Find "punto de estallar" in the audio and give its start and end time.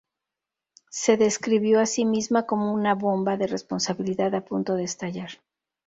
4.43-5.29